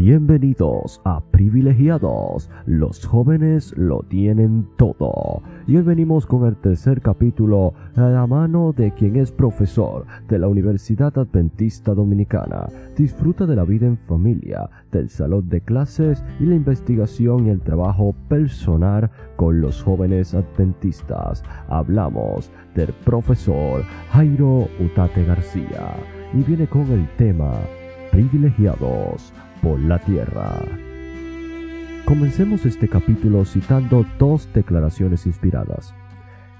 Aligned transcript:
Bienvenidos 0.00 1.00
a 1.04 1.20
Privilegiados. 1.32 2.48
Los 2.66 3.04
jóvenes 3.04 3.76
lo 3.76 4.04
tienen 4.04 4.68
todo. 4.76 5.42
Y 5.66 5.76
hoy 5.76 5.82
venimos 5.82 6.24
con 6.24 6.46
el 6.46 6.54
tercer 6.54 7.00
capítulo 7.00 7.74
a 7.96 8.02
la 8.02 8.24
mano 8.28 8.72
de 8.72 8.94
quien 8.94 9.16
es 9.16 9.32
profesor 9.32 10.06
de 10.28 10.38
la 10.38 10.46
Universidad 10.46 11.18
Adventista 11.18 11.94
Dominicana. 11.94 12.68
Disfruta 12.96 13.44
de 13.44 13.56
la 13.56 13.64
vida 13.64 13.88
en 13.88 13.98
familia, 13.98 14.70
del 14.92 15.08
salón 15.08 15.48
de 15.48 15.62
clases 15.62 16.22
y 16.38 16.44
la 16.44 16.54
investigación 16.54 17.48
y 17.48 17.50
el 17.50 17.60
trabajo 17.60 18.14
personal 18.28 19.10
con 19.34 19.60
los 19.60 19.82
jóvenes 19.82 20.32
adventistas. 20.32 21.42
Hablamos 21.68 22.52
del 22.76 22.92
profesor 23.04 23.82
Jairo 24.12 24.68
Utate 24.78 25.24
García 25.24 25.96
y 26.34 26.44
viene 26.44 26.68
con 26.68 26.82
el 26.82 27.08
tema 27.16 27.50
Privilegiados 28.12 29.32
por 29.62 29.80
la 29.80 29.98
tierra. 29.98 30.52
Comencemos 32.04 32.64
este 32.64 32.88
capítulo 32.88 33.44
citando 33.44 34.06
dos 34.18 34.48
declaraciones 34.54 35.26
inspiradas. 35.26 35.94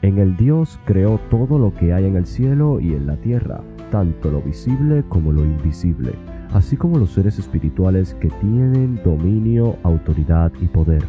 En 0.03 0.19
el 0.19 0.37
Dios 0.37 0.79
creó 0.85 1.19
todo 1.31 1.59
lo 1.59 1.75
que 1.75 1.93
hay 1.93 2.05
en 2.05 2.17
el 2.17 2.27
cielo 2.27 2.81
y 2.81 2.95
en 2.95 3.07
la 3.07 3.17
tierra, 3.17 3.63
tanto 3.91 4.31
lo 4.31 4.43
visible 4.43 5.03
como 5.09 5.33
lo 5.33 5.45
invisible, 5.45 6.13
así 6.53 6.77
como 6.77 6.99
los 6.99 7.11
seres 7.11 7.39
espirituales 7.39 8.15
que 8.21 8.29
tienen 8.29 9.01
dominio, 9.03 9.77
autoridad 9.83 10.53
y 10.61 10.67
poder. 10.67 11.03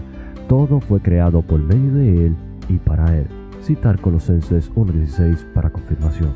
Todo 0.47 0.79
fue 0.79 1.01
creado 1.01 1.41
por 1.41 1.59
medio 1.59 1.93
de 1.93 2.27
Él 2.27 2.35
y 2.67 2.77
para 2.77 3.15
Él. 3.15 3.27
Citar 3.61 3.99
Colosenses 3.99 4.71
1.16 4.73 5.53
para 5.53 5.69
confirmación. 5.69 6.33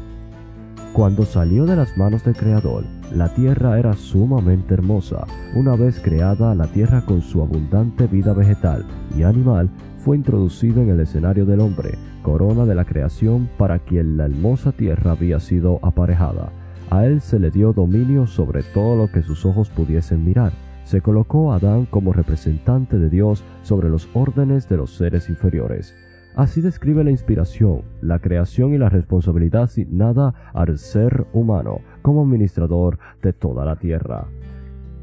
Cuando 0.93 1.23
salió 1.23 1.65
de 1.65 1.75
las 1.75 1.97
manos 1.97 2.23
del 2.23 2.35
Creador, 2.35 2.83
la 3.15 3.29
tierra 3.29 3.77
era 3.77 3.93
sumamente 3.93 4.73
hermosa. 4.73 5.25
Una 5.55 5.75
vez 5.75 5.99
creada, 5.99 6.55
la 6.55 6.65
tierra 6.67 7.05
con 7.05 7.21
su 7.21 7.41
abundante 7.41 8.07
vida 8.07 8.33
vegetal 8.33 8.85
y 9.15 9.23
animal 9.23 9.69
fue 9.99 10.17
introducida 10.17 10.81
en 10.81 10.89
el 10.89 10.99
escenario 10.99 11.45
del 11.45 11.59
hombre, 11.59 11.97
corona 12.23 12.65
de 12.65 12.75
la 12.75 12.85
creación 12.85 13.49
para 13.57 13.79
quien 13.79 14.17
la 14.17 14.25
hermosa 14.25 14.71
tierra 14.71 15.11
había 15.11 15.39
sido 15.39 15.79
aparejada. 15.83 16.51
A 16.89 17.05
él 17.05 17.21
se 17.21 17.39
le 17.39 17.51
dio 17.51 17.71
dominio 17.71 18.25
sobre 18.25 18.63
todo 18.63 18.95
lo 18.95 19.11
que 19.11 19.21
sus 19.21 19.45
ojos 19.45 19.69
pudiesen 19.69 20.25
mirar. 20.25 20.51
Se 20.83 21.01
colocó 21.01 21.53
a 21.53 21.57
Adán 21.57 21.85
como 21.85 22.13
representante 22.13 22.97
de 22.97 23.09
Dios 23.09 23.43
sobre 23.61 23.89
los 23.89 24.09
órdenes 24.13 24.67
de 24.67 24.77
los 24.77 24.95
seres 24.95 25.29
inferiores. 25.29 25.95
Así 26.35 26.61
describe 26.61 27.03
la 27.03 27.11
inspiración, 27.11 27.83
la 28.01 28.17
creación 28.17 28.73
y 28.73 28.79
la 28.79 28.89
responsabilidad 28.89 29.63
asignada 29.63 30.33
al 30.53 30.79
ser 30.79 31.27
humano 31.31 31.81
como 32.03 32.21
administrador 32.21 32.99
de 33.23 33.33
toda 33.33 33.65
la 33.65 33.77
Tierra. 33.77 34.27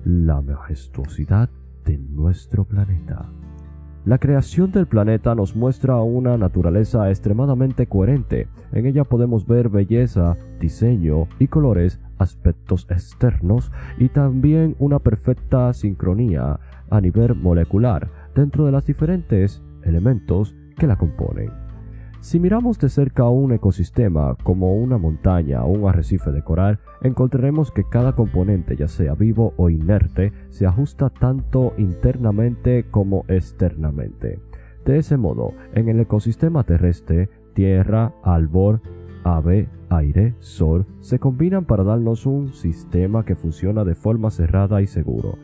La 0.04 0.40
majestuosidad 0.40 1.50
de 1.84 1.98
nuestro 1.98 2.64
planeta. 2.64 3.28
La 4.04 4.18
creación 4.18 4.70
del 4.70 4.86
planeta 4.86 5.34
nos 5.34 5.54
muestra 5.54 6.00
una 6.00 6.38
naturaleza 6.38 7.10
extremadamente 7.10 7.86
coherente. 7.86 8.48
En 8.72 8.86
ella 8.86 9.04
podemos 9.04 9.46
ver 9.46 9.68
belleza, 9.68 10.38
diseño 10.58 11.26
y 11.38 11.48
colores, 11.48 12.00
aspectos 12.18 12.86
externos 12.88 13.70
y 13.98 14.08
también 14.08 14.74
una 14.78 15.00
perfecta 15.00 15.72
sincronía 15.74 16.60
a 16.88 17.00
nivel 17.00 17.34
molecular 17.34 18.08
dentro 18.34 18.64
de 18.64 18.72
los 18.72 18.86
diferentes 18.86 19.62
elementos 19.82 20.54
que 20.78 20.86
la 20.86 20.96
componen. 20.96 21.59
Si 22.20 22.38
miramos 22.38 22.78
de 22.78 22.90
cerca 22.90 23.26
un 23.30 23.50
ecosistema 23.52 24.36
como 24.42 24.74
una 24.74 24.98
montaña 24.98 25.64
o 25.64 25.70
un 25.70 25.88
arrecife 25.88 26.30
de 26.30 26.42
coral, 26.42 26.78
encontraremos 27.00 27.72
que 27.72 27.84
cada 27.84 28.14
componente, 28.14 28.76
ya 28.76 28.88
sea 28.88 29.14
vivo 29.14 29.54
o 29.56 29.70
inerte, 29.70 30.34
se 30.50 30.66
ajusta 30.66 31.08
tanto 31.08 31.72
internamente 31.78 32.84
como 32.90 33.24
externamente. 33.28 34.38
De 34.84 34.98
ese 34.98 35.16
modo, 35.16 35.54
en 35.72 35.88
el 35.88 35.98
ecosistema 35.98 36.62
terrestre, 36.64 37.30
tierra, 37.54 38.12
albor, 38.22 38.82
ave, 39.24 39.70
aire, 39.88 40.34
sol, 40.40 40.86
se 41.00 41.18
combinan 41.18 41.64
para 41.64 41.84
darnos 41.84 42.26
un 42.26 42.52
sistema 42.52 43.24
que 43.24 43.34
funciona 43.34 43.82
de 43.84 43.94
forma 43.94 44.30
cerrada 44.30 44.82
y 44.82 44.86
seguro. 44.86 45.38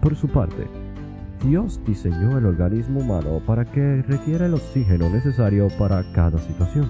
Por 0.00 0.16
su 0.16 0.28
parte, 0.28 0.66
Dios 1.44 1.80
diseñó 1.86 2.38
el 2.38 2.46
organismo 2.46 3.00
humano 3.00 3.42
para 3.46 3.64
que 3.64 4.02
requiera 4.02 4.46
el 4.46 4.54
oxígeno 4.54 5.10
necesario 5.10 5.68
para 5.78 6.02
cada 6.12 6.38
situación. 6.38 6.88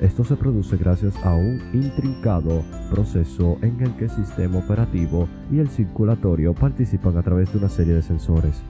Esto 0.00 0.22
se 0.22 0.36
produce 0.36 0.76
gracias 0.76 1.16
a 1.24 1.34
un 1.34 1.60
intrincado 1.72 2.62
proceso 2.90 3.58
en 3.62 3.80
el 3.80 3.96
que 3.96 4.04
el 4.04 4.10
sistema 4.10 4.58
operativo 4.58 5.26
y 5.50 5.58
el 5.58 5.68
circulatorio 5.68 6.54
participan 6.54 7.16
a 7.16 7.22
través 7.22 7.52
de 7.52 7.58
una 7.58 7.68
serie 7.68 7.94
de 7.94 8.02
sensores 8.02 8.62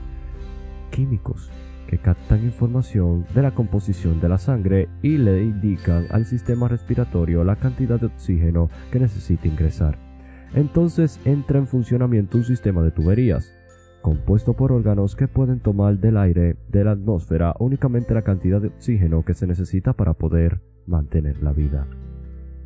químicos 0.89 1.49
que 1.89 1.97
captan 1.97 2.43
información 2.43 3.25
de 3.33 3.41
la 3.41 3.51
composición 3.51 4.19
de 4.21 4.29
la 4.29 4.37
sangre 4.37 4.89
y 5.01 5.17
le 5.17 5.41
indican 5.41 6.05
al 6.11 6.25
sistema 6.25 6.67
respiratorio 6.67 7.43
la 7.43 7.55
cantidad 7.55 7.99
de 7.99 8.05
oxígeno 8.05 8.69
que 8.91 8.99
necesita 8.99 9.47
ingresar. 9.47 9.97
Entonces 10.53 11.19
entra 11.25 11.57
en 11.57 11.65
funcionamiento 11.65 12.37
un 12.37 12.43
sistema 12.43 12.83
de 12.83 12.91
tuberías, 12.91 13.55
compuesto 14.03 14.53
por 14.53 14.71
órganos 14.71 15.15
que 15.15 15.27
pueden 15.27 15.61
tomar 15.61 15.97
del 15.97 16.17
aire 16.17 16.57
de 16.67 16.83
la 16.83 16.91
atmósfera 16.91 17.55
únicamente 17.57 18.13
la 18.13 18.21
cantidad 18.21 18.61
de 18.61 18.67
oxígeno 18.67 19.25
que 19.25 19.33
se 19.33 19.47
necesita 19.47 19.93
para 19.93 20.13
poder 20.13 20.61
mantener 20.85 21.41
la 21.41 21.53
vida. 21.53 21.87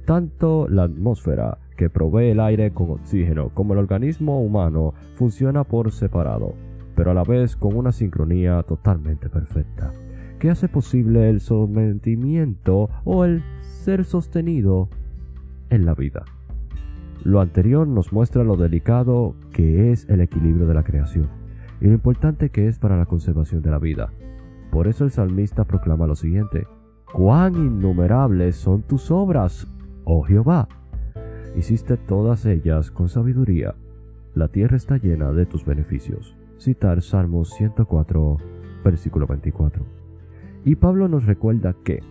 Tanto 0.06 0.68
la 0.68 0.84
atmósfera, 0.84 1.60
que 1.78 1.90
provee 1.90 2.32
el 2.32 2.42
aire 2.42 2.74
con 2.74 2.92
oxígeno, 2.92 3.50
como 3.54 3.72
el 3.72 3.80
organismo 3.80 4.44
humano 4.44 4.94
funciona 5.16 5.64
por 5.64 5.94
separado 5.94 6.56
pero 6.96 7.12
a 7.12 7.14
la 7.14 7.24
vez 7.24 7.56
con 7.56 7.76
una 7.76 7.92
sincronía 7.92 8.62
totalmente 8.64 9.30
perfecta, 9.30 9.94
que 10.40 10.50
hace 10.50 10.68
posible 10.68 11.30
el 11.30 11.42
sometimiento 11.42 12.90
o 13.04 13.26
el 13.26 13.44
ser 13.62 14.06
sostenido 14.06 14.90
en 15.70 15.86
la 15.86 15.96
vida. 15.96 16.24
Lo 17.24 17.40
anterior 17.40 17.88
nos 17.88 18.12
muestra 18.12 18.44
lo 18.44 18.58
delicado 18.58 19.36
que 19.54 19.92
es 19.92 20.08
el 20.10 20.22
equilibrio 20.22 20.68
de 20.68 20.74
la 20.74 20.84
creación 20.84 21.30
y 21.80 21.88
lo 21.88 21.94
importante 21.94 22.50
que 22.50 22.68
es 22.68 22.80
para 22.80 22.98
la 22.98 23.06
conservación 23.06 23.62
de 23.62 23.72
la 23.72 23.80
vida. 23.80 24.12
Por 24.72 24.88
eso 24.88 25.06
el 25.06 25.12
salmista 25.12 25.64
proclama 25.64 26.08
lo 26.08 26.16
siguiente, 26.16 26.68
cuán 27.12 27.56
innumerables 27.56 28.56
son 28.56 28.82
tus 28.82 29.12
obras, 29.12 29.68
oh 30.04 30.24
Jehová. 30.24 30.68
Hiciste 31.56 31.98
todas 31.98 32.46
ellas 32.46 32.92
con 32.92 33.08
sabiduría, 33.08 33.76
la 34.34 34.48
tierra 34.48 34.76
está 34.76 34.98
llena 34.98 35.32
de 35.32 35.46
tus 35.46 35.64
beneficios 35.64 36.36
citar 36.64 37.02
Salmos 37.02 37.50
104, 37.50 38.38
versículo 38.86 39.28
24. 39.28 39.86
Y 40.64 40.76
Pablo 40.76 41.10
nos 41.10 41.26
recuerda 41.26 41.76
que 41.84 42.02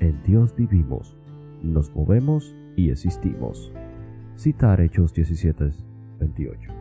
en 0.00 0.20
Dios 0.24 0.54
vivimos, 0.56 1.16
nos 1.62 1.94
movemos 1.94 2.56
y 2.74 2.90
existimos. 2.90 3.72
Citar 4.36 4.80
Hechos 4.80 5.14
17, 5.14 5.70
28. 6.18 6.72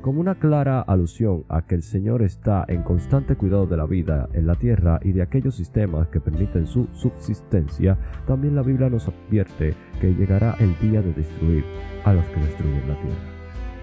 Como 0.00 0.20
una 0.20 0.36
clara 0.36 0.80
alusión 0.80 1.44
a 1.48 1.62
que 1.62 1.74
el 1.74 1.82
Señor 1.82 2.22
está 2.22 2.64
en 2.68 2.82
constante 2.82 3.34
cuidado 3.34 3.66
de 3.66 3.76
la 3.76 3.86
vida 3.86 4.28
en 4.32 4.46
la 4.46 4.54
tierra 4.54 5.00
y 5.02 5.10
de 5.12 5.22
aquellos 5.22 5.56
sistemas 5.56 6.08
que 6.08 6.20
permiten 6.20 6.66
su 6.66 6.86
subsistencia, 6.92 7.98
también 8.26 8.54
la 8.54 8.62
Biblia 8.62 8.90
nos 8.90 9.08
advierte 9.08 9.74
que 10.00 10.14
llegará 10.14 10.54
el 10.60 10.78
día 10.78 11.02
de 11.02 11.14
destruir 11.14 11.64
a 12.04 12.12
los 12.12 12.24
que 12.26 12.40
destruyen 12.40 12.88
la 12.88 13.00
tierra. 13.00 13.33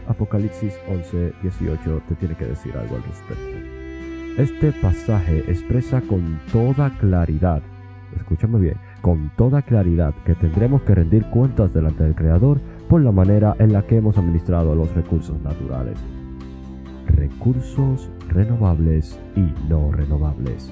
Apocalipsis 0.08 0.80
11, 0.90 1.34
18 1.42 2.02
te 2.08 2.16
tiene 2.16 2.36
que 2.36 2.46
decir 2.46 2.76
algo 2.78 2.96
al 2.96 3.04
respecto. 3.04 3.72
Este 4.38 4.72
pasaje 4.72 5.40
expresa 5.52 6.02
con 6.02 6.40
toda 6.52 6.90
claridad, 6.98 7.62
escúchame 8.16 8.60
bien, 8.60 8.78
con 9.02 9.32
toda 9.36 9.62
claridad 9.62 10.14
que 10.26 10.36
tendremos 10.36 10.82
que 10.84 10.96
rendir 10.96 11.26
cuentas 11.26 11.74
delante 11.74 12.04
del 12.04 12.16
Creador 12.16 12.60
por 12.88 13.02
la 13.02 13.12
manera 13.12 13.56
en 13.60 13.74
la 13.74 13.86
que 13.86 13.98
hemos 13.98 14.18
administrado 14.18 14.76
los 14.76 14.94
recursos 14.94 15.40
naturales. 15.42 15.98
recursos 17.08 18.10
renovables 18.30 19.20
y 19.36 19.54
no 19.70 19.92
renovables. 19.92 20.72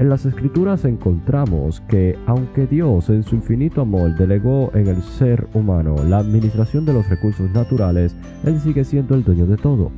En 0.00 0.08
las 0.08 0.24
escrituras 0.24 0.86
encontramos 0.86 1.82
que 1.82 2.18
aunque 2.24 2.66
Dios 2.66 3.10
en 3.10 3.22
su 3.22 3.34
infinito 3.34 3.82
amor 3.82 4.16
delegó 4.16 4.70
en 4.72 4.86
el 4.86 5.02
ser 5.02 5.46
humano 5.52 5.94
la 6.02 6.20
administración 6.20 6.86
de 6.86 6.94
los 6.94 7.06
recursos 7.10 7.50
naturales, 7.50 8.16
Él 8.42 8.58
sigue 8.60 8.82
siendo 8.84 9.14
el 9.14 9.24
dueño 9.24 9.44
de 9.44 9.58
todo. 9.58 9.92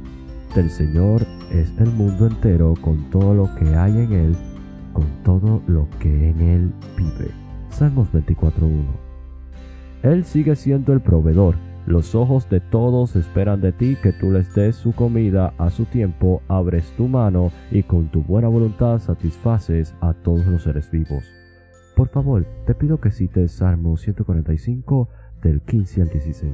Del 0.56 0.70
Señor 0.70 1.24
es 1.52 1.72
el 1.78 1.88
mundo 1.92 2.26
entero 2.26 2.74
con 2.80 3.10
todo 3.10 3.32
lo 3.32 3.54
que 3.54 3.76
hay 3.76 3.92
en 3.92 4.12
Él, 4.12 4.36
con 4.92 5.06
todo 5.22 5.62
lo 5.68 5.86
que 6.00 6.30
en 6.30 6.40
Él 6.40 6.72
vive. 6.96 7.30
Salmos 7.70 8.08
24.1 8.12 8.82
Él 10.02 10.24
sigue 10.24 10.56
siendo 10.56 10.92
el 10.92 11.00
proveedor, 11.00 11.54
los 11.86 12.14
ojos 12.14 12.48
de 12.48 12.60
todos 12.60 13.16
esperan 13.16 13.60
de 13.60 13.72
ti 13.72 13.96
que 14.00 14.12
tú 14.12 14.30
les 14.30 14.54
des 14.54 14.76
su 14.76 14.92
comida 14.92 15.52
a 15.58 15.70
su 15.70 15.84
tiempo, 15.84 16.42
abres 16.46 16.92
tu 16.96 17.08
mano 17.08 17.50
y 17.70 17.82
con 17.82 18.08
tu 18.08 18.22
buena 18.22 18.48
voluntad 18.48 19.00
satisfaces 19.00 19.94
a 20.00 20.12
todos 20.12 20.46
los 20.46 20.62
seres 20.62 20.90
vivos. 20.90 21.24
Por 21.96 22.08
favor, 22.08 22.46
te 22.66 22.74
pido 22.74 23.00
que 23.00 23.10
cites 23.10 23.52
Salmo 23.52 23.96
145 23.96 25.08
del 25.42 25.60
15 25.62 26.02
al 26.02 26.08
16. 26.08 26.52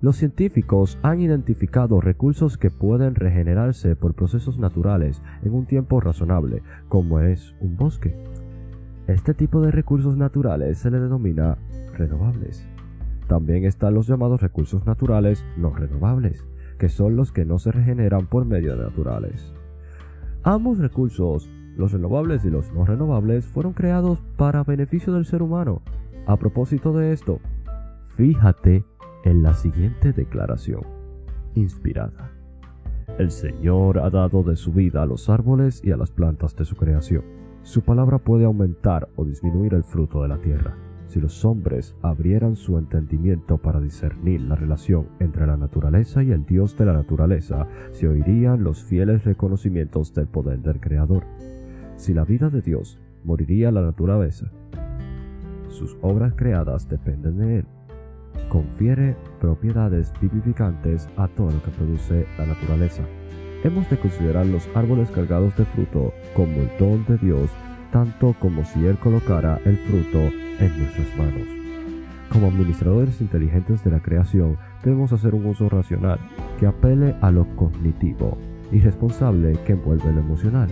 Los 0.00 0.16
científicos 0.16 0.98
han 1.02 1.20
identificado 1.20 2.00
recursos 2.00 2.58
que 2.58 2.70
pueden 2.70 3.14
regenerarse 3.14 3.96
por 3.96 4.14
procesos 4.14 4.58
naturales 4.58 5.22
en 5.42 5.54
un 5.54 5.66
tiempo 5.66 6.00
razonable, 6.00 6.62
como 6.88 7.20
es 7.20 7.54
un 7.60 7.76
bosque. 7.76 8.16
Este 9.06 9.34
tipo 9.34 9.60
de 9.60 9.70
recursos 9.70 10.16
naturales 10.16 10.78
se 10.78 10.90
le 10.90 11.00
denomina 11.00 11.58
renovables. 11.96 12.66
También 13.28 13.64
están 13.64 13.94
los 13.94 14.06
llamados 14.06 14.42
recursos 14.42 14.84
naturales 14.84 15.44
no 15.56 15.70
renovables, 15.74 16.44
que 16.78 16.88
son 16.88 17.16
los 17.16 17.32
que 17.32 17.44
no 17.44 17.58
se 17.58 17.72
regeneran 17.72 18.26
por 18.26 18.44
medios 18.44 18.78
naturales. 18.78 19.52
Ambos 20.42 20.78
recursos, 20.78 21.48
los 21.76 21.92
renovables 21.92 22.44
y 22.44 22.50
los 22.50 22.72
no 22.72 22.84
renovables, 22.84 23.46
fueron 23.46 23.72
creados 23.72 24.20
para 24.36 24.62
beneficio 24.62 25.14
del 25.14 25.24
ser 25.24 25.42
humano. 25.42 25.80
A 26.26 26.36
propósito 26.36 26.92
de 26.92 27.12
esto, 27.12 27.40
fíjate 28.16 28.84
en 29.24 29.42
la 29.42 29.54
siguiente 29.54 30.12
declaración, 30.12 30.82
inspirada. 31.54 32.30
El 33.18 33.30
Señor 33.30 34.00
ha 34.00 34.10
dado 34.10 34.42
de 34.42 34.56
su 34.56 34.72
vida 34.72 35.02
a 35.02 35.06
los 35.06 35.30
árboles 35.30 35.80
y 35.82 35.92
a 35.92 35.96
las 35.96 36.10
plantas 36.10 36.54
de 36.56 36.64
su 36.64 36.76
creación. 36.76 37.24
Su 37.62 37.82
palabra 37.82 38.18
puede 38.18 38.44
aumentar 38.44 39.08
o 39.16 39.24
disminuir 39.24 39.72
el 39.72 39.84
fruto 39.84 40.20
de 40.20 40.28
la 40.28 40.38
tierra 40.38 40.76
si 41.06 41.20
los 41.20 41.44
hombres 41.44 41.94
abrieran 42.02 42.56
su 42.56 42.78
entendimiento 42.78 43.58
para 43.58 43.80
discernir 43.80 44.40
la 44.40 44.56
relación 44.56 45.08
entre 45.20 45.46
la 45.46 45.56
naturaleza 45.56 46.22
y 46.22 46.32
el 46.32 46.44
Dios 46.44 46.76
de 46.76 46.86
la 46.86 46.92
naturaleza, 46.92 47.66
se 47.92 48.08
oirían 48.08 48.64
los 48.64 48.82
fieles 48.82 49.24
reconocimientos 49.24 50.14
del 50.14 50.26
poder 50.26 50.60
del 50.60 50.80
Creador. 50.80 51.24
Si 51.96 52.14
la 52.14 52.24
vida 52.24 52.50
de 52.50 52.62
Dios 52.62 52.98
moriría 53.24 53.70
la 53.70 53.82
naturaleza, 53.82 54.50
sus 55.68 55.96
obras 56.02 56.34
creadas 56.36 56.88
dependen 56.88 57.38
de 57.38 57.58
Él. 57.58 57.66
Confiere 58.48 59.16
propiedades 59.40 60.12
vivificantes 60.20 61.08
a 61.16 61.28
todo 61.28 61.50
lo 61.50 61.62
que 61.62 61.70
produce 61.70 62.26
la 62.38 62.46
naturaleza. 62.46 63.02
Hemos 63.62 63.88
de 63.88 63.98
considerar 63.98 64.46
los 64.46 64.68
árboles 64.74 65.10
cargados 65.10 65.56
de 65.56 65.64
fruto 65.64 66.12
como 66.34 66.52
el 66.56 66.70
don 66.78 67.04
de 67.06 67.16
Dios 67.18 67.50
tanto 67.94 68.34
como 68.40 68.64
si 68.64 68.84
Él 68.84 68.98
colocara 68.98 69.60
el 69.64 69.76
fruto 69.78 70.18
en 70.60 70.78
nuestras 70.78 71.16
manos. 71.16 71.48
Como 72.30 72.48
administradores 72.48 73.20
inteligentes 73.20 73.84
de 73.84 73.90
la 73.90 74.00
creación, 74.00 74.56
debemos 74.82 75.12
hacer 75.12 75.34
un 75.34 75.46
uso 75.46 75.68
racional 75.68 76.18
que 76.58 76.66
apele 76.66 77.14
a 77.20 77.30
lo 77.30 77.46
cognitivo 77.56 78.36
y 78.72 78.80
responsable 78.80 79.56
que 79.64 79.72
envuelve 79.72 80.12
lo 80.12 80.20
emocional. 80.20 80.68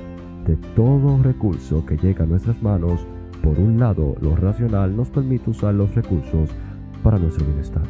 De 0.47 0.57
todo 0.75 1.23
recurso 1.23 1.87
que 1.87 1.97
llega 1.97 2.25
a 2.25 2.27
nuestras 2.27 2.61
manos, 2.63 3.07
por 3.43 3.59
un 3.59 3.79
lado, 3.79 4.17
lo 4.21 4.35
racional 4.35 4.97
nos 4.97 5.11
permite 5.11 5.51
usar 5.51 5.75
los 5.75 5.95
recursos 5.95 6.51
para 7.03 7.19
nuestro 7.19 7.47
bienestar. 7.47 7.83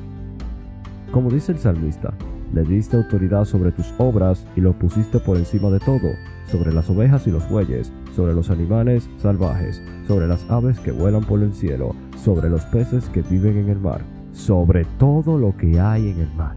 Como 1.10 1.30
dice 1.30 1.52
el 1.52 1.58
salmista, 1.58 2.12
le 2.52 2.62
diste 2.64 2.96
autoridad 2.96 3.44
sobre 3.44 3.72
tus 3.72 3.93
obras 3.99 4.46
y 4.56 4.60
lo 4.60 4.72
pusiste 4.72 5.19
por 5.19 5.37
encima 5.37 5.70
de 5.70 5.81
todo, 5.81 6.10
sobre 6.50 6.72
las 6.72 6.88
ovejas 6.90 7.26
y 7.26 7.31
los 7.31 7.49
bueyes, 7.49 7.93
sobre 8.14 8.34
los 8.34 8.50
animales 8.50 9.08
salvajes, 9.19 9.82
sobre 10.06 10.26
las 10.26 10.49
aves 10.50 10.78
que 10.81 10.93
vuelan 10.93 11.25
por 11.25 11.43
el 11.43 11.54
cielo, 11.54 11.94
sobre 12.22 12.50
los 12.50 12.64
peces 12.66 13.08
que 13.08 13.22
viven 13.22 13.56
en 13.56 13.69
el 13.70 13.78
mar, 13.78 14.02
sobre 14.32 14.84
todo 14.99 15.38
lo 15.38 15.56
que 15.56 15.81
hay 15.81 16.10
en 16.10 16.20
el 16.20 16.34
mar. 16.34 16.56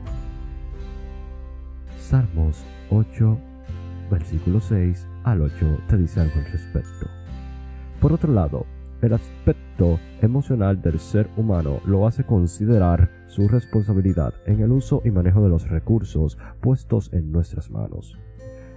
Salmos 2.00 2.64
8, 2.90 3.38
versículo 4.12 4.60
6 4.60 5.08
al 5.24 5.42
8 5.42 5.80
te 5.88 5.98
dice 5.98 6.22
algo 6.22 6.36
al 6.36 6.52
respecto. 6.52 7.08
Por 8.00 8.14
otro 8.14 8.32
lado, 8.34 8.66
el 9.06 9.14
aspecto 9.14 10.00
emocional 10.22 10.82
del 10.82 11.00
ser 11.00 11.30
humano 11.38 11.80
lo 11.86 12.08
hace 12.08 12.24
considerar 12.24 13.12
su 13.28 13.48
responsabilidad 13.48 14.34
en 14.46 14.62
el 14.62 14.72
uso 14.72 15.02
y 15.06 15.12
manejo 15.12 15.44
de 15.44 15.50
los 15.50 15.70
recursos 15.70 16.38
puestos 16.62 17.14
en 17.14 17.32
nuestras 17.32 17.70
manos. 17.70 18.18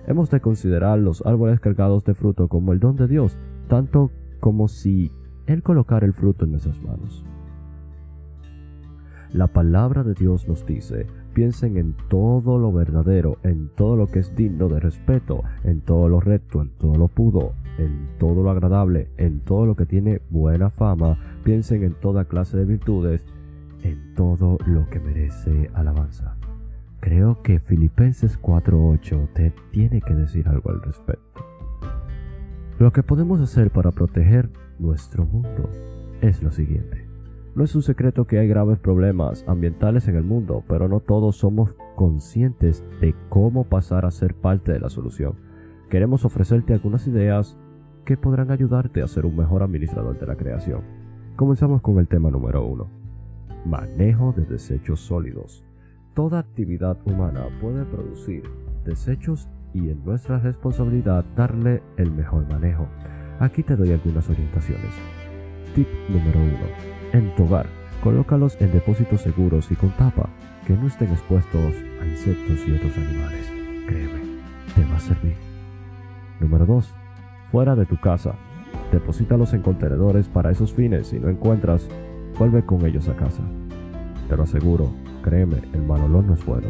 Hemos 0.06 0.30
de 0.30 0.40
considerar 0.40 0.98
los 0.98 1.24
árboles 1.24 1.60
cargados 1.60 2.04
de 2.04 2.14
fruto 2.14 2.48
como 2.48 2.72
el 2.72 2.80
don 2.80 2.96
de 2.96 3.08
Dios, 3.08 3.38
tanto 3.68 4.10
como 4.40 4.68
si 4.68 5.10
Él 5.46 5.62
colocara 5.62 6.06
el 6.06 6.12
fruto 6.12 6.44
en 6.44 6.52
nuestras 6.52 6.80
manos. 6.82 7.24
La 9.32 9.46
palabra 9.48 10.04
de 10.04 10.14
Dios 10.14 10.48
nos 10.48 10.64
dice, 10.64 11.06
piensen 11.38 11.76
en 11.76 11.94
todo 12.08 12.58
lo 12.58 12.72
verdadero, 12.72 13.38
en 13.44 13.68
todo 13.76 13.94
lo 13.94 14.08
que 14.08 14.18
es 14.18 14.34
digno 14.34 14.68
de 14.68 14.80
respeto, 14.80 15.44
en 15.62 15.82
todo 15.82 16.08
lo 16.08 16.18
recto, 16.18 16.60
en 16.60 16.70
todo 16.70 16.96
lo 16.96 17.06
puro, 17.06 17.52
en 17.78 18.08
todo 18.18 18.42
lo 18.42 18.50
agradable, 18.50 19.06
en 19.18 19.38
todo 19.38 19.64
lo 19.64 19.76
que 19.76 19.86
tiene 19.86 20.20
buena 20.30 20.68
fama, 20.68 21.16
piensen 21.44 21.84
en 21.84 21.94
toda 21.94 22.24
clase 22.24 22.56
de 22.56 22.64
virtudes, 22.64 23.24
en 23.84 24.14
todo 24.16 24.58
lo 24.66 24.90
que 24.90 24.98
merece 24.98 25.70
alabanza. 25.74 26.34
Creo 26.98 27.40
que 27.40 27.60
Filipenses 27.60 28.36
4.8 28.42 29.32
te 29.32 29.52
tiene 29.70 30.00
que 30.00 30.14
decir 30.14 30.48
algo 30.48 30.70
al 30.70 30.82
respecto. 30.82 31.46
Lo 32.80 32.92
que 32.92 33.04
podemos 33.04 33.40
hacer 33.40 33.70
para 33.70 33.92
proteger 33.92 34.50
nuestro 34.80 35.24
mundo 35.24 35.70
es 36.20 36.42
lo 36.42 36.50
siguiente. 36.50 36.97
No 37.58 37.64
es 37.64 37.74
un 37.74 37.82
secreto 37.82 38.24
que 38.24 38.38
hay 38.38 38.46
graves 38.46 38.78
problemas 38.78 39.44
ambientales 39.48 40.06
en 40.06 40.14
el 40.14 40.22
mundo, 40.22 40.62
pero 40.68 40.86
no 40.86 41.00
todos 41.00 41.38
somos 41.38 41.74
conscientes 41.96 42.84
de 43.00 43.16
cómo 43.30 43.64
pasar 43.64 44.06
a 44.06 44.12
ser 44.12 44.36
parte 44.36 44.70
de 44.70 44.78
la 44.78 44.88
solución. 44.88 45.34
Queremos 45.90 46.24
ofrecerte 46.24 46.72
algunas 46.72 47.08
ideas 47.08 47.58
que 48.04 48.16
podrán 48.16 48.52
ayudarte 48.52 49.02
a 49.02 49.08
ser 49.08 49.26
un 49.26 49.34
mejor 49.34 49.64
administrador 49.64 50.16
de 50.20 50.26
la 50.28 50.36
creación. 50.36 50.82
Comenzamos 51.34 51.82
con 51.82 51.98
el 51.98 52.06
tema 52.06 52.30
número 52.30 52.64
1. 52.64 52.88
Manejo 53.64 54.32
de 54.36 54.44
desechos 54.44 55.00
sólidos. 55.00 55.64
Toda 56.14 56.38
actividad 56.38 56.96
humana 57.06 57.48
puede 57.60 57.84
producir 57.86 58.44
desechos 58.84 59.48
y 59.74 59.88
es 59.88 59.96
nuestra 59.96 60.38
responsabilidad 60.38 61.24
darle 61.34 61.82
el 61.96 62.12
mejor 62.12 62.48
manejo. 62.48 62.86
Aquí 63.40 63.64
te 63.64 63.74
doy 63.74 63.90
algunas 63.90 64.30
orientaciones. 64.30 64.94
Tip 65.74 65.88
número 66.08 66.38
1. 66.38 66.97
En 67.12 67.34
tu 67.34 67.44
hogar, 67.44 67.66
colócalos 68.02 68.56
en 68.60 68.72
depósitos 68.72 69.22
seguros 69.22 69.70
y 69.70 69.76
con 69.76 69.90
tapa, 69.90 70.28
que 70.66 70.74
no 70.74 70.86
estén 70.86 71.10
expuestos 71.10 71.74
a 72.00 72.06
insectos 72.06 72.66
y 72.66 72.72
otros 72.72 72.96
animales. 72.96 73.50
Créeme, 73.86 74.20
te 74.74 74.84
va 74.84 74.96
a 74.96 75.00
servir. 75.00 75.36
Número 76.40 76.66
2. 76.66 76.94
Fuera 77.50 77.74
de 77.74 77.86
tu 77.86 77.98
casa. 77.98 78.34
Deposítalos 78.92 79.54
en 79.54 79.62
contenedores 79.62 80.28
para 80.28 80.50
esos 80.50 80.72
fines. 80.72 81.08
Si 81.08 81.18
no 81.18 81.28
encuentras, 81.28 81.88
vuelve 82.38 82.64
con 82.64 82.84
ellos 82.84 83.08
a 83.08 83.16
casa. 83.16 83.42
Te 84.28 84.36
lo 84.36 84.42
aseguro, 84.42 84.90
Créeme, 85.22 85.56
el 85.74 85.82
mal 85.82 86.00
olor 86.02 86.24
no 86.24 86.34
es 86.34 86.44
bueno. 86.44 86.68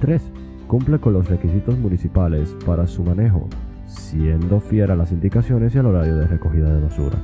3. 0.00 0.22
Cumple 0.66 0.98
con 0.98 1.12
los 1.12 1.28
requisitos 1.28 1.78
municipales 1.78 2.56
para 2.64 2.86
su 2.86 3.02
manejo, 3.02 3.48
siendo 3.86 4.60
fiel 4.60 4.90
a 4.90 4.96
las 4.96 5.12
indicaciones 5.12 5.74
y 5.74 5.78
al 5.78 5.86
horario 5.86 6.16
de 6.16 6.26
recogida 6.26 6.72
de 6.72 6.80
basura. 6.80 7.18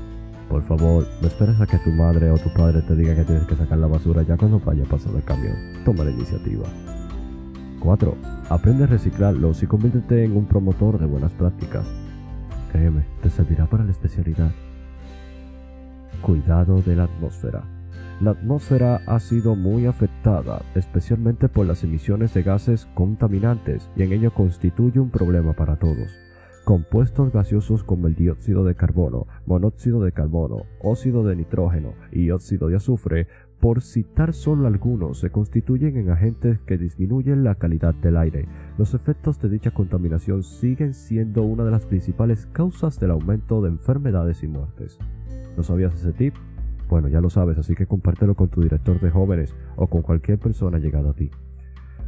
Por 0.49 0.63
favor, 0.63 1.07
no 1.21 1.29
esperes 1.29 1.61
a 1.61 1.67
que 1.67 1.79
tu 1.79 1.91
madre 1.91 2.31
o 2.31 2.39
tu 2.39 2.53
padre 2.55 2.81
te 2.83 2.97
diga 2.97 3.15
que 3.15 3.25
tienes 3.25 3.47
que 3.47 3.57
sacar 3.57 3.79
la 3.79 3.87
basura 3.87 4.23
ya 4.23 4.37
cuando 4.37 4.59
vaya 4.59 4.85
pasando 4.85 5.19
el 5.19 5.25
camión. 5.25 5.57
Toma 5.85 6.05
la 6.05 6.11
iniciativa. 6.11 6.67
4. 7.81 8.17
Aprende 8.49 8.85
a 8.85 8.87
reciclarlos 8.87 9.63
y 9.63 9.67
conviértete 9.67 10.25
en 10.25 10.37
un 10.37 10.47
promotor 10.47 10.99
de 10.99 11.07
buenas 11.07 11.33
prácticas. 11.33 11.87
Créeme, 12.73 13.05
te 13.23 13.31
servirá 13.31 13.67
para 13.67 13.85
la 13.85 13.91
especialidad. 13.91 14.51
Cuidado 16.23 16.81
de 16.83 16.97
la 16.97 17.05
atmósfera. 17.05 17.63
La 18.21 18.33
atmósfera 18.33 19.01
ha 19.07 19.21
sido 19.21 19.55
muy 19.55 19.87
afectada, 19.87 20.63
especialmente 20.75 21.49
por 21.49 21.67
las 21.67 21.85
emisiones 21.85 22.35
de 22.35 22.43
gases 22.43 22.89
contaminantes, 22.95 23.91
y 23.97 24.03
en 24.03 24.13
ello 24.13 24.33
constituye 24.33 24.99
un 24.99 25.11
problema 25.11 25.53
para 25.53 25.77
todos. 25.77 26.28
Compuestos 26.69 27.33
gaseosos 27.33 27.83
como 27.83 28.09
el 28.09 28.15
dióxido 28.15 28.63
de 28.63 28.75
carbono, 28.75 29.27
monóxido 29.47 30.03
de 30.03 30.13
carbono, 30.13 30.65
óxido 30.83 31.25
de 31.25 31.35
nitrógeno 31.35 31.95
y 32.13 32.31
óxido 32.31 32.69
de 32.69 32.77
azufre 32.77 33.27
por 33.59 33.81
citar 33.81 34.35
solo 34.35 34.67
algunos, 34.67 35.19
se 35.19 35.31
constituyen 35.31 35.97
en 35.97 36.11
agentes 36.11 36.59
que 36.67 36.77
disminuyen 36.77 37.43
la 37.43 37.55
calidad 37.55 37.95
del 37.95 38.19
aire. 38.19 38.49
Los 38.77 38.93
efectos 38.93 39.41
de 39.41 39.49
dicha 39.49 39.71
contaminación 39.71 40.43
siguen 40.43 40.93
siendo 40.93 41.43
una 41.43 41.65
de 41.65 41.71
las 41.71 41.87
principales 41.87 42.45
causas 42.53 43.01
del 43.01 43.13
aumento 43.13 43.63
de 43.63 43.71
enfermedades 43.71 44.43
y 44.43 44.49
muertes. 44.49 44.99
¿No 45.57 45.63
sabías 45.63 45.95
ese 45.95 46.13
tip? 46.13 46.35
Bueno, 46.91 47.09
ya 47.09 47.23
lo 47.23 47.31
sabes, 47.31 47.57
así 47.57 47.75
que 47.77 47.87
compártelo 47.87 48.35
con 48.35 48.51
tu 48.51 48.61
director 48.61 49.01
de 49.01 49.11
jóvenes 49.11 49.57
o 49.77 49.87
con 49.87 50.03
cualquier 50.03 50.39
persona 50.39 50.77
llegada 50.77 51.13
a 51.13 51.15
ti. 51.15 51.31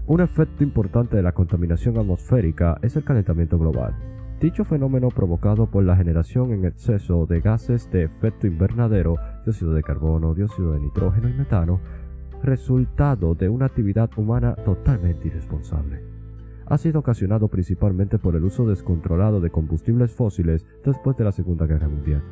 Un 0.07 0.21
efecto 0.21 0.63
importante 0.65 1.17
de 1.17 1.23
la 1.23 1.33
contaminación 1.33 1.97
atmosférica 1.97 2.77
es 2.83 2.95
el 2.97 3.05
calentamiento 3.05 3.59
global. 3.59 4.20
Dicho 4.41 4.65
fenómeno 4.65 5.09
provocado 5.11 5.67
por 5.67 5.85
la 5.85 5.97
generación 5.97 6.53
en 6.53 6.65
exceso 6.65 7.27
de 7.27 7.43
gases 7.43 7.91
de 7.91 8.05
efecto 8.05 8.47
invernadero, 8.47 9.17
dióxido 9.45 9.75
de 9.75 9.83
carbono, 9.83 10.33
dióxido 10.33 10.73
de 10.73 10.81
nitrógeno 10.81 11.29
y 11.29 11.35
metano, 11.35 11.79
resultado 12.43 13.35
de 13.35 13.51
una 13.51 13.67
actividad 13.67 14.09
humana 14.17 14.55
totalmente 14.65 15.29
irresponsable. 15.29 16.03
Ha 16.65 16.79
sido 16.79 17.01
ocasionado 17.01 17.49
principalmente 17.49 18.19
por 18.19 18.35
el 18.35 18.45
uso 18.45 18.67
descontrolado 18.67 19.43
de 19.43 19.51
combustibles 19.51 20.13
fósiles 20.13 20.65
después 20.87 21.19
de 21.19 21.25
la 21.25 21.33
Segunda 21.33 21.67
Guerra 21.67 21.89
Mundial. 21.89 22.23